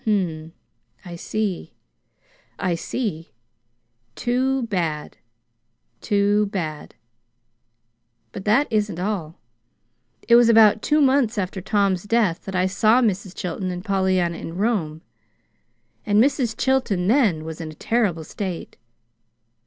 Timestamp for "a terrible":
17.71-18.23